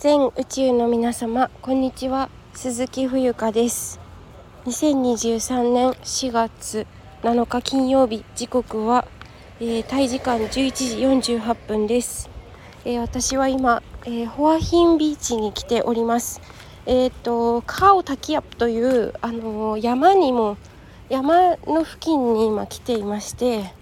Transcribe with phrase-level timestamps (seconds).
[0.00, 2.30] 全宇宙の皆様こんにちは。
[2.54, 4.00] 鈴木冬香です。
[4.64, 6.86] 2023年4月
[7.22, 8.24] 7日金曜日。
[8.34, 9.06] 時刻は、
[9.60, 12.30] えー、タイ時間11時48分です、
[12.86, 16.40] えー、私は今、えー、ホアヒンビーチに来ております。
[16.86, 20.56] えっ、とカオタキアップというあの山にも
[21.10, 23.74] 山の付近に今来ていまして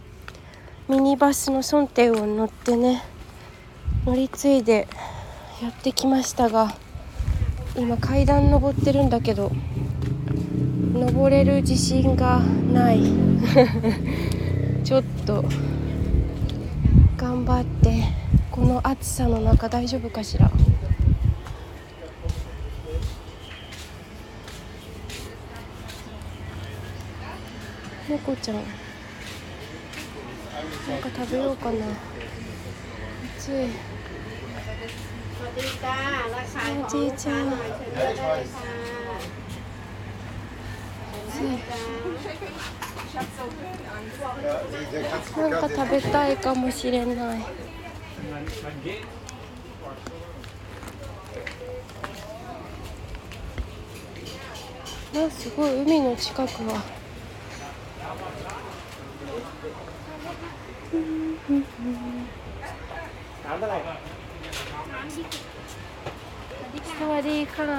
[0.89, 3.05] ミニバスのソンテを乗ってね
[4.05, 4.89] 乗り継いで
[5.62, 6.77] やってきましたが
[7.77, 9.51] 今階段登ってるんだけど
[10.95, 12.41] 登れる自信が
[12.73, 13.02] ない。
[14.84, 15.45] ちょっと
[17.16, 18.05] 頑張って
[18.50, 20.50] この暑さの中大丈夫かしら。
[28.09, 28.64] 猫ちゃんなん
[31.02, 31.86] か食べようかな。
[33.36, 33.98] 暑い。
[35.40, 35.98] วัสดีจ้า
[36.34, 38.73] ราคาของลูกค้าหน่อยเชิญเลือกได้เลยค่ะ
[45.38, 47.39] なんか食べたいかもしれない。
[55.16, 56.83] あすごい海の近くは。
[60.94, 61.00] うん
[61.50, 61.64] うんうん。
[66.97, 67.72] สวัสดีค่ะ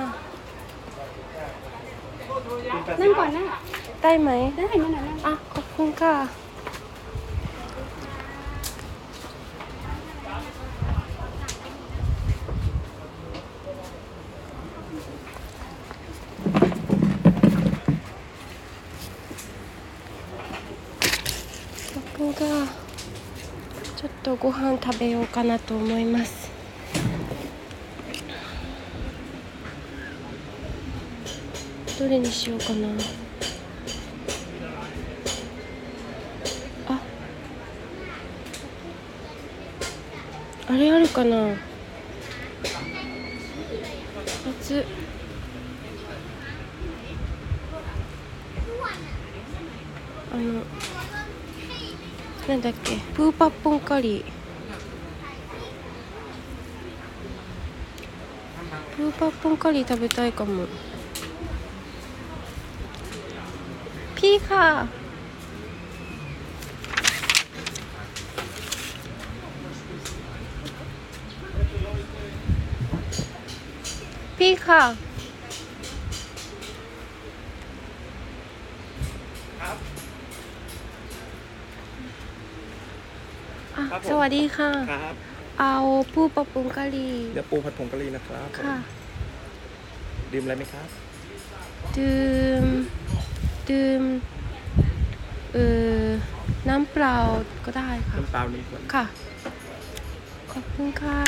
[3.00, 3.44] นั่งก่อนนะ
[4.02, 6.14] ได้ไหม ได้นั่นน่ะนั่ง อ่ะขอบคุณค่ะ
[21.92, 22.54] ขอบคุณค่ะ
[23.98, 26.47] ちょっとご飯食べようかなと思います
[31.99, 32.87] どれにしようかな。
[36.87, 37.01] あ。
[40.69, 41.55] あれあるかな。
[44.45, 44.85] 夏
[50.31, 50.63] あの。
[52.47, 52.95] なんだっけ。
[53.13, 54.23] プーパッポンカリー。
[58.95, 60.65] プーパッポンカリー食べたいかも。
[64.19, 64.67] พี่ค่ะ
[74.37, 74.83] พี่ค่ะ
[84.09, 85.15] สวัสดีค่ะ ครับ
[85.59, 85.75] เอา
[86.13, 88.77] ผู้ปรัปุงกะหรี่เดี๋ยวปูผัดผงกะหรี่นะครับค่ะ
[90.31, 90.87] ดื่มอะไรไหมครับ
[91.97, 92.65] ดื่ม
[93.68, 94.02] ดื่ม
[95.52, 95.58] เอ
[96.04, 96.06] อ
[96.68, 97.16] น้ำเปล่า
[97.64, 99.04] ก็ได้ค่ะ น้ำเปล่านี่ก่อน ค่ะ
[100.52, 101.18] ขอบคุณค่ะ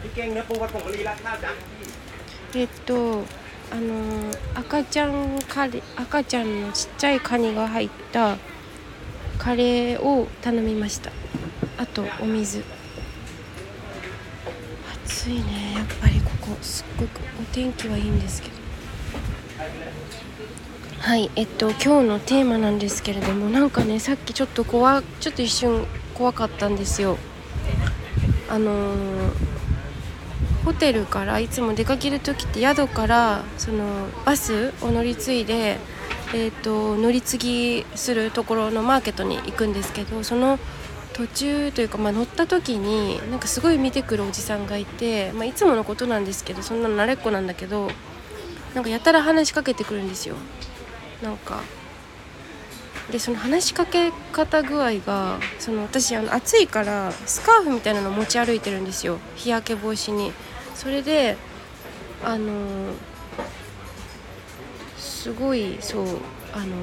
[0.00, 1.50] พี่เก่งเนื้อปูผัดผงกะหรี่ราดข้าวจ้ะ
[2.52, 3.24] พี่ えっと
[3.72, 3.92] あの
[4.54, 8.36] 赤ちゃんカレー赤ちゃんのちっちゃいカニが入った
[9.38, 11.12] カレーを頼みました
[11.78, 12.64] あとお水
[15.04, 18.53] 暑いねやっぱりここすっごくお天気はいいんですけど
[21.05, 25.85] はいえっと今日のテーマなんですけれどもなんかねさっきちょっと怖ちょっと一瞬
[26.15, 27.19] 怖かったんですよ
[28.49, 29.55] あのー
[30.65, 35.77] ホテルからいつも出かける時って宿からそのバスを乗り継いで、
[36.33, 40.57] えー、と乗り継ぎするところのマーケットに行くんですけどその
[41.13, 47.91] 途中というか、まあ、乗った時になんかすごい見てくるおじさんがいて、まあ、いつものことなんですけどそんなの慣れっこなんだけど
[48.73, 50.35] なんかやたら話しかけてくるんですよ。
[51.25, 51.61] なんか
[53.11, 59.19] でその話しかけ方具合がその私あの暑いからスカーフみたいなの持ち歩いてるんですよ。
[59.35, 60.31] 日焼け防止に。
[60.73, 61.37] それで
[62.23, 62.93] あの
[64.97, 66.07] すごいそう
[66.53, 66.75] あの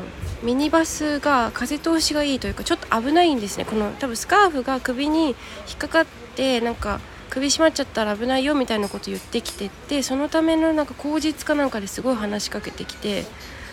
[0.43, 3.65] ミニバスが風通しがいいというかちょっと危ないんですね。
[3.65, 5.35] この多分スカーフが首に引
[5.75, 6.07] っかかっ
[6.37, 7.01] てなんか
[7.31, 13.25] 首絞まっちゃったら危ないよみたいなこと言ってきててそのためのなんか口実かなんかですごい話しかけてきて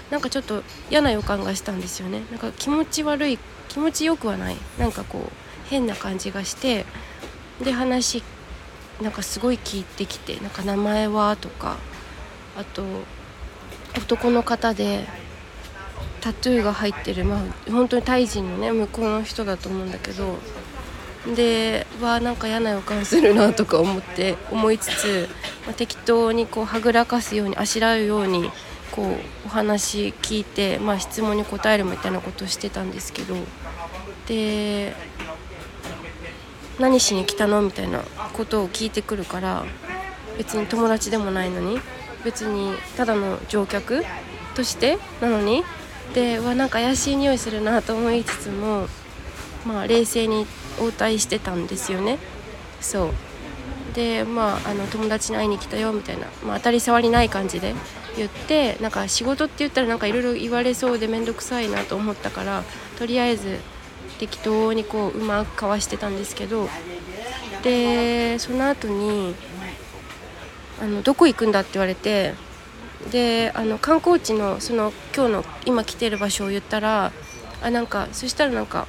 [0.10, 2.22] なんかちょっと嫌な予感がしたんですよね。
[2.32, 4.58] なんか気持ち悪い気持ちよくはない。
[4.78, 6.86] なんかこう変な感じがして
[7.64, 8.24] で話
[9.02, 11.78] なんかすごい聞いてきてなんか名前はとか
[12.58, 12.84] あと
[13.98, 15.06] 男の方で
[16.22, 20.38] タトゥーが入ってるまあ本当にタイ人のね向こうの人だと思うんだけど
[21.36, 25.30] ではなんか嫌な予感するなとか思って思いつつ、
[25.66, 28.52] まあ、適当にこうはぐらかすようにあしらうように
[29.00, 29.16] こう
[29.46, 33.34] お話聞いて、まあ、質問に答えるみたいなことをしてたんですけど
[34.28, 34.94] で
[36.78, 38.02] 何しに来たのみたいな
[38.34, 39.64] ことを聞いてくるから
[40.38, 41.80] 別に友達でもないのに
[42.26, 44.04] 別にただの乗客
[44.54, 45.64] としてなのに
[46.14, 48.88] ではなんか怪しい匂いするなと思いつつも
[49.66, 50.46] まあ冷静に
[50.82, 52.18] 応対してたんですよね。
[52.82, 53.14] そう。
[53.94, 57.74] でまああの友達に会いに来たよみたいな、まあ、当たり障りない感じで
[58.18, 62.64] 言ってなんか仕事って言ったらなんかいろいろ言われそうで面倒くさいなと思ったから
[62.98, 63.60] とりあえず
[64.20, 66.68] 適当にこううまくかわしてたんですけど
[67.64, 69.36] でその後に
[70.82, 72.34] あのどこ行くんだって言われて
[73.12, 77.12] であの観光地のその今日の今来てる場所を言ったら
[77.62, 78.88] あなんかそしたらなんか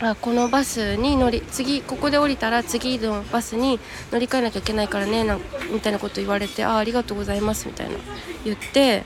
[0.00, 3.78] あこのバスに乗り次ここで降りたら次のバスに
[4.10, 5.38] 乗り換えなきゃいけないからねな
[5.72, 7.96] みたいなこと言われてあありがとうございますみたいな
[8.44, 9.04] 言って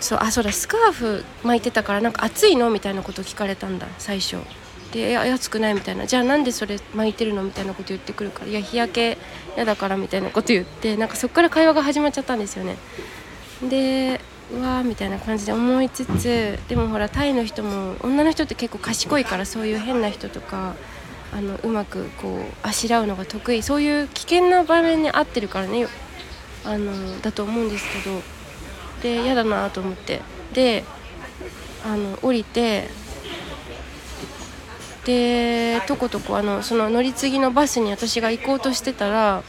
[0.00, 2.70] そうあそうだスカーフ巻いてたからなんか暑いの？
[2.70, 4.38] みたいなこと聞かれたんだ最初。
[4.92, 9.18] で「暑くない」みたいな「じゃあなんでそれ巻いてるの?」みたいなこと言ってくるから「いや日焼け
[9.54, 12.76] 嫌だから」みたいなこと言ってなんかそっから会話が始まっちゃったんですよね。
[13.62, 14.20] で
[14.52, 20.74] うわーみたいな感じで思いつつでもほらタイの人も女の人って結構賢いからそういう変な人とか
[21.32, 25.86] あのうまくこうあしらうのが得意そういう危険な場面に合ってるからね
[26.64, 28.20] あのだと思うんですけど
[29.02, 30.20] で嫌だなと思って
[30.52, 30.84] で
[31.84, 32.88] あの降りて
[35.04, 39.42] でとことこあのその乗り継ぎのバスに私が行こうとしてたら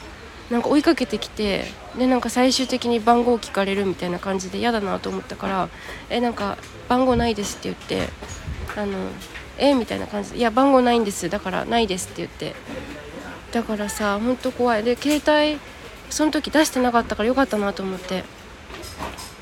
[0.51, 1.63] なんか追いかけてきて
[1.97, 5.69] でなんか最終的に番号聞かれるみたいな感じで嫌だなと思ったから
[6.11, 6.57] 「えなんか
[6.89, 8.09] 番号ないです」って言って
[8.77, 8.97] 「あの
[9.57, 12.53] えみたいな感じで「いや番号ないんですだからないです」って言って
[13.53, 14.83] だからさほんと怖い。
[14.83, 15.59] で携帯
[16.09, 18.23] その時出してなかったからよかったなと思って。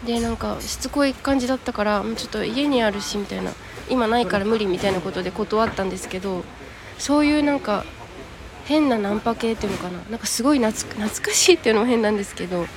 [0.06, 3.52] でなんかしつこい感じだったからもうちょっと家にあるしみたいな
[3.90, 6.46] 今ないから無理みたいなことで断ったんですけど
[6.98, 7.84] そういうなんか
[8.70, 10.00] 変なナンパ系っていうのかな？
[10.10, 12.68] なんかすごい懐かしいっていうのも変なんですけど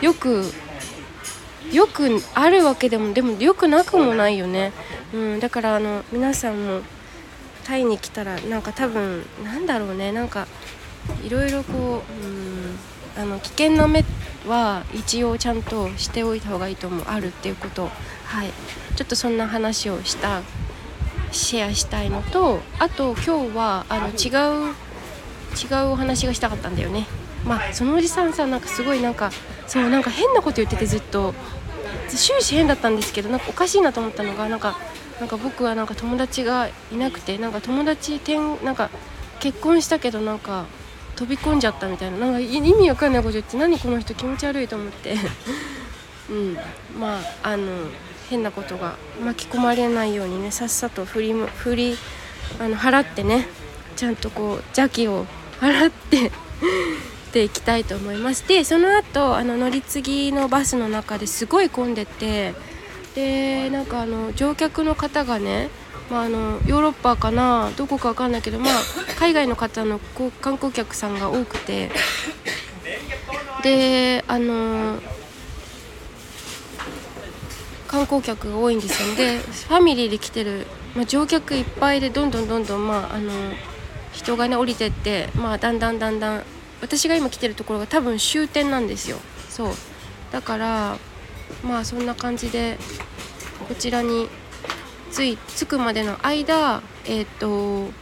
[0.00, 0.42] よく
[1.72, 4.72] よくあるわけでもでもよくなくもないよね、
[5.14, 6.80] うん、だからあの皆さんも
[7.64, 10.10] タイに来たらなんか多分なんだろうね。
[10.10, 10.48] なんか
[11.24, 14.04] いろいろこう、うん、あの危険な目
[14.48, 17.04] は一応ちゃんとしておいた方がいいと思う。
[17.06, 17.88] あるっていうこと。
[18.24, 18.50] はい。
[18.96, 20.42] ちょっとそんな話をした
[21.30, 24.74] シェアしたいのとあと今日はあの違う
[25.52, 27.06] 違うお話がしたかったんだよね。
[27.44, 29.30] まあそのおじさんさなんかすごいなんか
[29.66, 31.34] そうなんか変なこと言っててずっと。
[32.16, 34.76] 終始変だったんですけどなんかおかしいなと思ったのがなんか
[35.20, 38.90] なんか僕はなんか友達がいなくてなんか友達転なんか
[39.40, 40.66] 結婚したけどなんか
[41.16, 42.18] 飛び込んじゃったみたいな。
[42.18, 45.14] なんか意味わかんないこと言って何この人気持ち悪いと思って。
[46.30, 46.58] うん。
[46.98, 47.66] まああの
[48.30, 51.96] 変なことが巻き込まれないようにねさっさと振り振り
[52.58, 53.46] あの払ってね
[53.94, 55.26] ちゃんとこう邪気を
[55.62, 56.32] 払って
[57.32, 62.54] で行きたいと思いますでその後あの乗り継ぎのバスの中ですごい混んでて
[63.14, 65.68] でなんかあの乗客の方がね、
[66.10, 68.72] まあ、あのヨーロッパかなどこか分かんないけど、まあ、
[69.18, 70.00] 海外の方の
[70.40, 71.90] 観光客さんが多くて
[73.62, 74.98] であの
[77.86, 79.14] 観光客が多いんですよ。
[79.14, 80.66] でファミリーで来てる、
[80.96, 83.30] まあ、乗客いっぱいでどんどんどんどん、まあ、あの
[84.22, 86.44] 人がね降りてって、まあ、だんだんだんだん
[86.80, 89.18] 私が今来てるところが多分終点なんですよ。
[89.48, 89.72] そう。
[90.32, 90.96] だから
[91.62, 92.78] まあそんな感じで
[93.68, 94.28] こちらに
[95.12, 97.92] 着い着くまでの間えっ、ー、と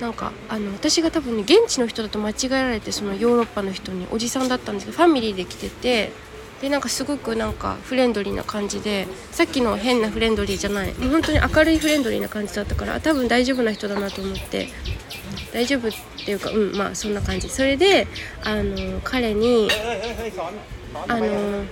[0.00, 6.12] なんかあの私が多分ね現地の人だと間違えられてそのヨーロッパの人におじさんだったんですけどファミリーで来てて
[6.62, 14.68] でなんかすごくなんかフレンドリーな感じでさっきの変なフレンドリーじゃないもう本当に明るいフレンドリーな感じだったから多分大丈夫な人だなと思って
[15.52, 15.90] 大丈夫っ
[16.24, 17.48] ていうかうんまあそんな感じ。
[17.48, 18.06] それで
[18.44, 19.68] あの彼に
[21.08, 21.64] あの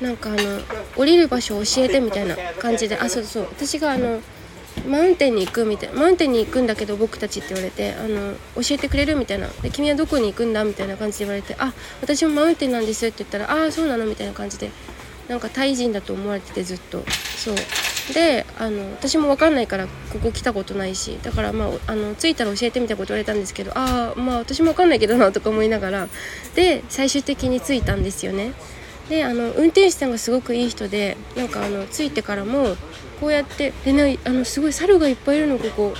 [0.00, 0.60] なんかあの
[0.96, 3.44] 降りる場所を教えてみたいな感じであそうそう。
[3.44, 4.20] 私があの
[4.86, 9.48] マウンテンに行くみたいなマウンテンに行くんだけど僕たちって言われてあの教えてくれるみたいな。
[9.62, 14.70] で君はどこに行くんだみたいな感じで言われてあ私もマウンテンなんですって言ったらああそうなのみたいな感じで
[15.28, 17.04] なんかタイ人だと思われててずっと。
[17.36, 17.54] そう。
[18.14, 21.18] であの私も分かんないからここ来たことないし。
[21.22, 26.08] だからまああの着いたら教えてみたいこと言われたんですけどああまあ私も分かんないけどなとか思いながら。
[26.54, 28.52] で最終的に着いたんですよね。
[29.08, 32.76] であの運転手さんがすごくいい人でなんかあの着いてからも
[33.20, 35.94] こうやってでねあのすごい猿がいっぱいいるのここ。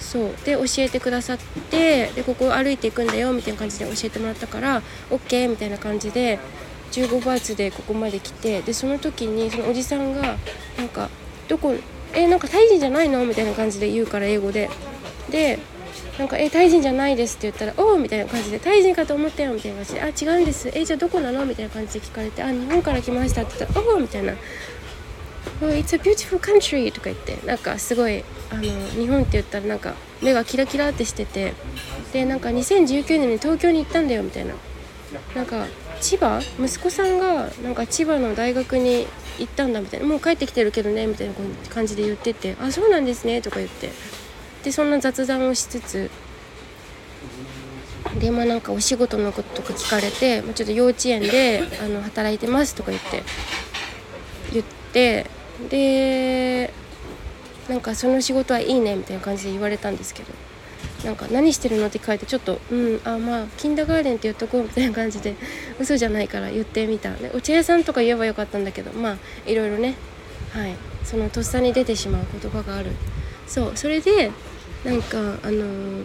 [0.00, 0.30] そう。
[0.44, 1.38] で教えてくださっ
[1.70, 6.38] てでここ歩いていくんだよみたいな感じで教えてもらったから OK みたいな感じで
[6.92, 10.36] 15バーツでここまで来てでその時にそのおじさんが
[10.78, 11.08] なんか
[11.48, 11.74] 「どこ
[12.14, 14.70] えなんかタイ人じゃないの?」みたいな感じで言うから英語で。
[15.30, 15.58] で
[16.18, 20.70] なんか「えタイ人じゃないです」って言ったら「おお」みたいな感じで「タイ人かと思ったよ」みたいな感じで「あ違うんです。
[20.72, 24.32] えじゃあどこなの?」みたいな感じで聞かれて「あ日本から来ました」って言ったら「おお」みたいな
[25.60, 31.54] 「It's a beautiful country」とか言ってなんかすごいあの日本って言ったらなんか目がキラキラってしてて
[32.12, 34.54] でなんか2019年に東京に行ったんだよみたいな。
[35.34, 35.66] なんか
[36.00, 36.40] 千葉？
[36.58, 39.06] 息子さんがなんか千葉の大学に
[39.38, 40.06] 行ったんだみたいな。
[40.06, 41.34] もう帰ってきてるけどねみたいな
[41.68, 43.90] 感じで言ってて「あそうなんですね」とか言って。
[44.64, 46.10] でそんな雑談をしつつ
[48.18, 53.22] でまあなんかお仕事のこととか聞かれて、まあ、ちょっと幼稚園であの働いてますとか言って
[54.52, 55.26] 言って
[55.70, 56.72] で
[57.68, 60.32] なんかその仕事はいいねみたいな感じで言われたんですけど
[61.04, 65.34] なんか何してるのって聞かれてちょっとうんあまあキンダーガーデンって言っとこうみたいな感じで
[65.78, 67.10] 嘘じゃないから言ってみた。
[67.12, 69.94] でお茶屋さんとか言えばよかったんだけどまあいろいろね。
[70.52, 70.74] はい。
[71.04, 72.90] そのとっさに出てしまう言葉がある。
[73.46, 74.30] そうそれで
[74.84, 75.20] なんかあ
[75.50, 76.04] のー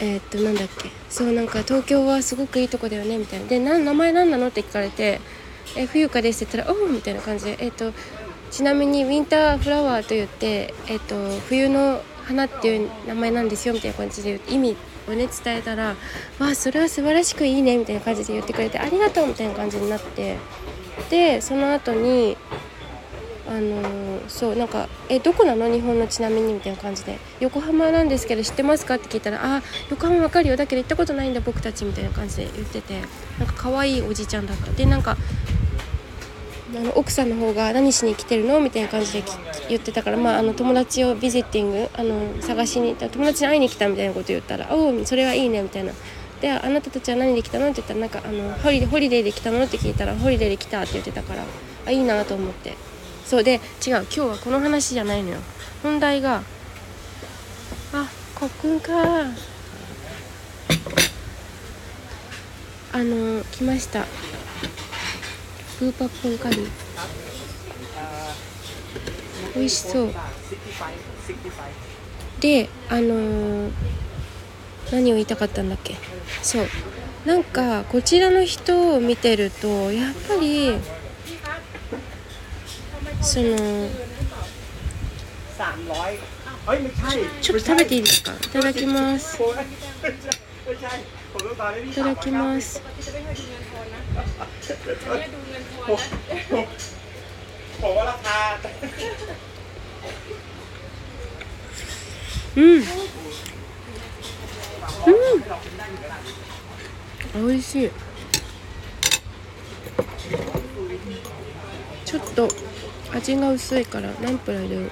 [0.00, 0.90] えーっとなんだっけ。
[1.10, 3.46] そうなんか東京はすごくいいとこだよねみたいな。
[3.46, 5.20] でな名前何なのって聞かれて
[5.76, 7.56] 「え冬香です」って言ったら「おお」みたいな感じで。
[7.60, 7.92] えーと
[8.50, 11.16] ちなみにウィンターフラワーと言って、えっと
[11.50, 14.74] 冬の花っていう名前なんですよみたいな感じで意味
[15.06, 15.96] をね伝えたら
[16.40, 20.36] 「わあそれは素晴らしくいいね」みたいな感じで言ってくれて「ありがとう」みたいな感じになって。
[21.10, 22.38] でその後に
[23.46, 25.70] あのーそうなんか「えどこなの？
[25.70, 32.94] 日本のちなみに」みたいな感じで「横浜なんですけど知ってますか?」って聞いたら「あ横浜わかるよだけど行ったことないんだ僕たち」みたいな感じで言ってて。
[33.38, 34.72] なんか可愛いおじちゃんだった。
[34.72, 35.16] でなんか
[36.76, 39.24] あの奥さんの方が何しに来てるのみたいな感じで
[39.68, 45.92] 言ってたから、まあ、あの友達を visiting あの探しに行った友達に会いに来たみたいなこと言ったら「おおそれはいいね」みたいな。
[46.40, 51.42] であなたたちは何で来たのって言ったらなんかあのホリデホリデーで来たのって聞いたらホリデーで来たって言ってたから
[51.84, 52.76] あいいなと思って。
[53.28, 55.36] そうで違う今日はこの話じゃないのよ。
[55.82, 56.42] 本題が
[57.92, 58.92] あコックンか。
[62.90, 64.06] あの来ました。
[65.78, 66.68] プーパッポンカリー。
[69.54, 70.12] 美味しそう。
[72.40, 73.70] であのー、
[74.92, 75.94] 何を言いたかったんだっけ？
[76.42, 76.66] そう。
[77.24, 80.78] なんかこちらの人を見てるとやっぱり
[83.20, 83.56] その
[87.40, 88.32] ちょっと食べていいですか？
[88.32, 89.36] いただきます。
[89.36, 89.38] い
[91.92, 92.80] ただきます。
[94.65, 95.95] ช่ผมต้องการให้พี่ いただきますผม
[96.49, 96.63] ผม
[97.81, 98.35] ผมว่าราคา
[102.57, 102.65] うんう
[107.41, 107.91] ん美味しい
[112.05, 112.47] ちょっと
[113.11, 114.91] 味が薄いからナンプラー入れる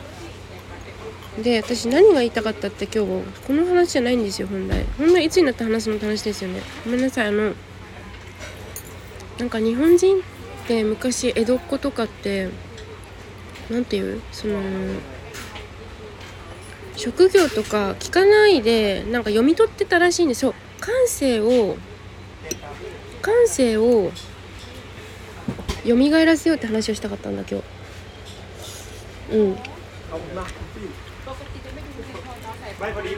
[1.44, 7.54] で私何が言いたかったって今日この話じゃないんですよ本来本来いつになって話すのって話ですよねごめんなさいあの
[9.40, 10.22] なんか日本人っ
[10.68, 12.50] て昔江戸っ子とかって
[13.70, 14.60] なんていうその
[16.96, 21.78] 職業とか聞かないでなんか読み取ってたらしいんですよ感性を
[23.22, 24.12] 感性を
[25.86, 27.62] 蘇らせようって話をしたかったんだ今
[29.32, 30.88] 日うん ขอบคุณมากพี่
[32.80, 33.12] ไม่พอดี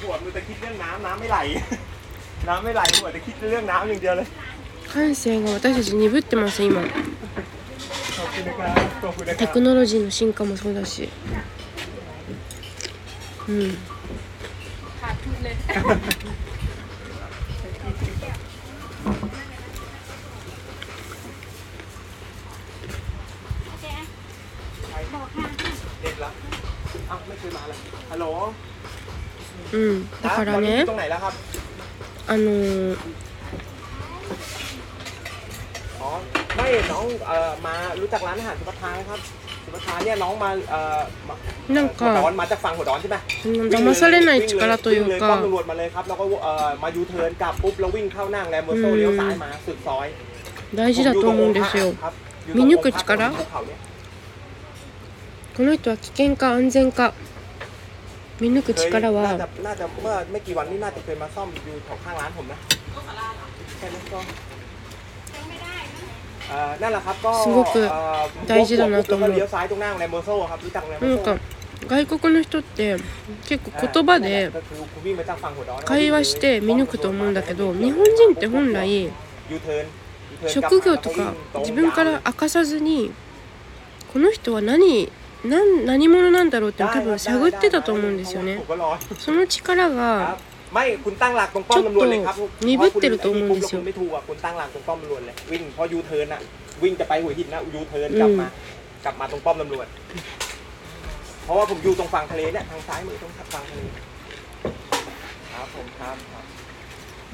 [0.00, 1.38] หัวมือแต่คิดเรื่องน้ำน้ำไม่ไหล
[2.48, 4.28] น้ำไม่ไหลหัวแต่คิดเรื่องน้ำอย่างเดียวเลย
[4.93, 6.81] 感性が私たち鈍ってます今。
[9.37, 11.09] テクノロジーの進化もそうだし。
[13.47, 13.77] うん。
[29.73, 30.11] うん。
[30.21, 30.85] だからね。
[32.29, 33.16] あのー
[36.56, 39.20] ไม่น้องเอ่อมารู้จักร้านอาหารสุภทานไหมครับ
[39.64, 41.34] สุภทานเนี่ยน้องมาเอ่อมา
[41.74, 44.52] なん หัวดอน か มาจากฝั่งหัวดอนใช่ไหม うん騙されない力
[44.84, 50.06] とい วิ่งเล う ป้อม か ตำรวจมาเลยครับ แล้วก็เอ่อมายูเทิร์นกลับปุ๊บแล้ววิ่งเข้านั่งแรมโบโซเลี้ยวซ้ายมาสุดซอย
[50.78, 52.14] 大事だと思うんですよ ครับ
[52.56, 53.00] 見抜く力
[53.38, 53.78] ภูเขาเนี่ย
[55.56, 57.00] この人は危険か安全か
[58.40, 62.58] 見抜く เคย 力 น่า は จะน่าจะเมื่อไม่กี่วันนี้น่าจะเคยมาซ่อมอยู่แถวข้างร้านผมนะ
[63.78, 64.55] แค่นั้นก็ เ
[66.50, 71.40] อ่อนั่นแหละครับก็ すごくเอ่อ 大事だなと思うแล้วก็เลี้ยวซ้ายตรงหน้าโรงแรมโบโซ่ครับรู้จักโรงแรมโบ なん โซ่ か
[71.90, 72.96] 外国の人って
[73.48, 78.78] 結構言葉でก็คือคุณวิ่งมาจากฝั่งหัวดอน 会話して見抜くと思うんだけど日本人って本来
[79.50, 79.86] ยูเทิร์น
[80.30, 83.10] ยูเทิร์น 職業とか自分から明かさずに
[84.12, 85.10] この人は何
[85.44, 96.40] 何何者なんだろうって多分探ってたと思うんですよねผมก็รอ その力 ครั が บ ไม่คุณตั้งหลักตรงป้อมตำรวจเลยครับ ちょっと鈍ってると思うんですよเพราะคุณไม่ถูกอ่ะคุณตั้งหลักตรงป้อมตำรวจเลยวิ่งพอยูเทิร์นอ่ะ
[96.82, 98.46] วิ่งจะไปหัวหินนะยูเทิร์นกลับมา
[99.04, 99.86] กลับมาตรงป้อมตำรวจ
[101.44, 103.80] เพราะว่าผมอยู่ตรงฝั่งทะเลเนี่ยทางซ้ายมือตรงฝั่งทะเล
[105.52, 106.44] ครับผมครับครับ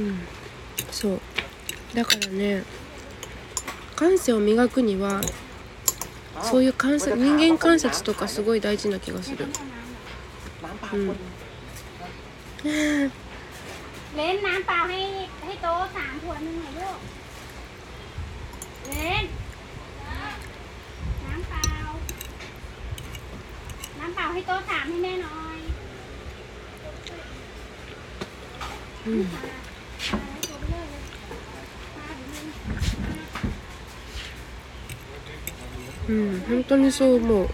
[0.00, 0.16] うん
[0.98, 1.16] そう
[1.96, 2.44] だからね
[3.96, 5.20] 感性を磨くには
[6.48, 9.46] そういう観察人間観察とかすごい大事な気がする
[10.62, 13.21] น้ำ
[14.12, 15.00] เปล่า อืม คน เลนน้ำเปล่าให้
[15.44, 16.98] ให้โต๊ะสามขวดหนึ่งหน่อยลูก
[18.86, 19.24] เลน
[21.26, 21.68] น้ำเปล่า
[23.98, 25.58] น้ำเปล่าให้โต๊ะสามให้แม่หน่อย
[29.06, 30.86] うんปลาให้ตัวไปเลย
[31.96, 32.44] ปลาอยู่นี่
[36.08, 36.14] うん
[36.48, 37.48] 本当にそう思う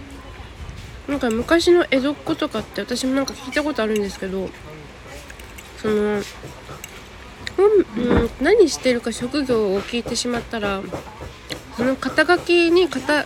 [1.11, 4.49] なんか昔の江戸っ子とかって私もなんか聞いたことあるんですけど
[5.82, 6.22] その
[7.56, 10.82] 本、うん、何してるか職業を聞いてしまったら
[11.78, 13.26] その肩書きに肩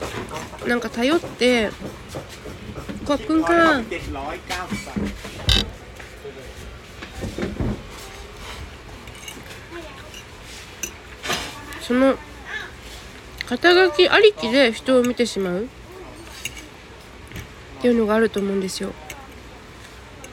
[0.68, 1.72] なんか頼って
[3.06, 3.44] 「コップン」
[11.82, 12.18] その
[13.46, 15.68] 肩書きありきで人を見てしまうっ
[17.82, 18.94] ていうのがあると思うんですよ。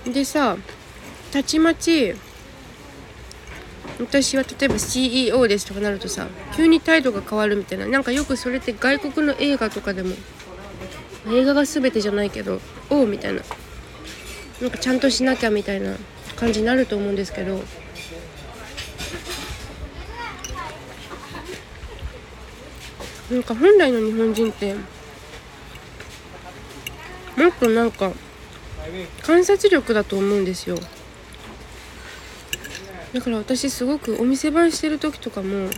[0.05, 0.57] でさ
[1.31, 2.15] たちまち
[3.99, 7.87] 私は例えば CEO ですとかなるとさ急に態度が変わるみたいな。
[7.87, 10.15] なんかよくそれって外国の映画とかでも
[11.29, 13.43] 映画が全てじゃないけどおうみたいな。
[14.61, 15.97] なんかちゃんとしなきゃみたいな
[16.37, 17.63] 感じになると思うんですけど。
[23.31, 24.81] なんか本来の日本人っても
[27.49, 28.11] っとなんか
[29.23, 30.77] 観察力だと思うんですよ。
[33.13, 35.69] だから私すごくお店番してる時とかも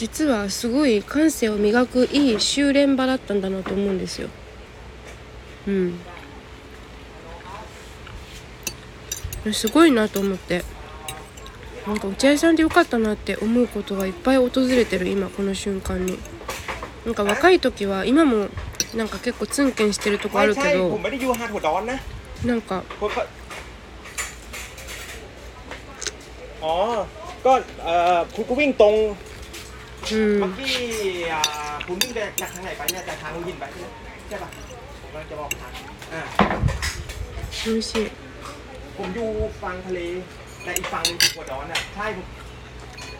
[0.00, 4.30] 実はすごい感性を磨くいい修練場だったんだなと思うんですよ。
[5.68, 6.00] うん。
[9.52, 10.64] すごいなと思って。
[11.86, 16.18] なんか茶合さんでよかったなって思うことがいっぱい訪れてる今この瞬間に。
[17.04, 18.48] なんか若い時は今も
[18.94, 20.98] なんか結構ツンケンしてるとこあるけど。
[22.46, 22.84] なんか
[26.63, 26.75] อ๋อ
[27.45, 27.53] ก็
[27.83, 28.95] เอ่อคุณก็วิ่งตรง
[30.11, 30.75] う เมื่อน กี้
[31.33, 31.41] อ่า
[31.85, 33.87] คุณวิ่งจากจากทางไหนไปเนี่ยจากทางหัวหินไปใช่ไหม
[34.27, 34.49] ใช่ป่ะ
[35.01, 35.71] ผมกำลังจะบอกทาง
[36.13, 36.21] อ่า
[37.63, 38.05] 美味しい
[38.97, 39.27] ผมอยู่
[39.61, 39.99] ฝั่งทะเล
[40.63, 42.25] แต่อีกฝั่งหนึงคือหัวดอนอ่ะใช่ผม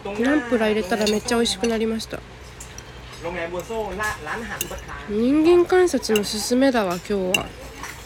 [0.05, 2.13] ตรงห ナ น้า ンプラー入れたらめっちゃ美味しくなりました
[3.21, 7.47] โรงแรมบัวโซ่ร้านร้านอาหารอุปทาน 人間観察のすすめだわ今日は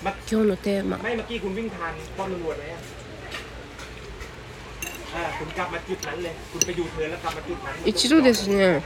[0.06, 2.80] มา 今日のテーマ ไม่เมื่อกี้คุณวิ่งทานป้อมตำรวจไหมอ่ะ
[7.85, 8.83] 一度ですね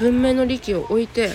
[0.00, 1.30] 文明の利器を置いて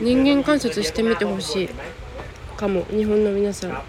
[0.00, 1.68] 人間観察してみてほしい。
[2.56, 3.82] かも日本の皆さん。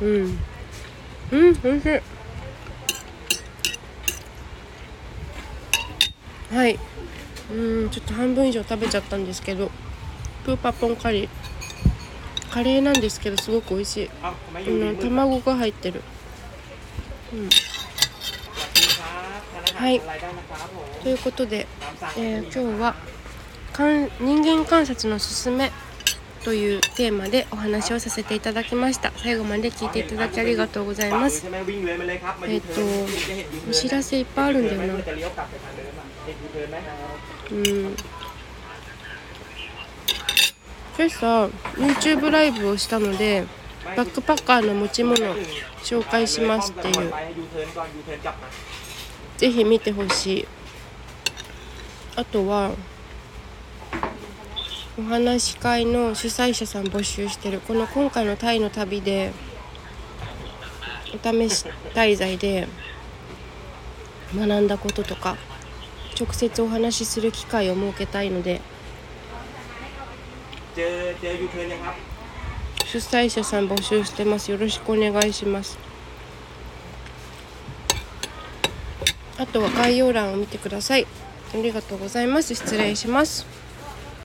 [0.00, 0.38] うん。
[1.32, 2.00] うんおいしい。
[6.54, 6.78] はい。
[7.52, 9.70] うんちょっと半分以上食べちゃったんですけど
[10.44, 11.45] プーパポンカリー。
[12.56, 14.10] カレーなんですけどすごく美味しい。
[14.22, 16.00] あの卵が入ってる、
[17.34, 17.50] うん、
[19.74, 20.00] はい。
[21.02, 21.66] ということで、
[22.16, 22.94] えー、今日は
[23.74, 25.70] かん「人間観察のすすめ」
[26.44, 29.12] というテーマでお話をさせていただきました。
[29.18, 31.44] 最後まで聞いていただきありがとうございます。
[31.44, 32.80] えっ、ー、と
[33.68, 34.94] お知らせいっぱいあるんだよな。
[37.50, 37.96] うん。
[40.96, 43.44] 今朝 YouTube ライブをしたので
[43.96, 45.18] バックパッカーの持ち物
[45.82, 47.12] 紹介しますっていう。
[49.36, 50.48] ぜひ見てほしい。
[52.16, 52.70] あとは
[54.98, 59.32] お話し会の主催者さん募集してるこの今回のタイの旅で
[61.12, 62.66] お試し滞在で
[64.34, 65.36] 学んだこととか
[66.18, 68.62] 直接お話しする機会を設けたいので
[72.84, 75.78] 主催者さん募集してますよろしくお願いします
[79.38, 81.06] あとは概要欄を見てください
[81.54, 83.65] ありがとうございます失礼します